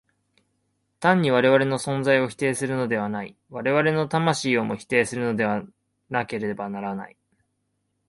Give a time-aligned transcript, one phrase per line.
[0.99, 5.45] 単に我々の存在を否定するのではない、我々の魂をも否定するので
[6.09, 7.17] なければならない。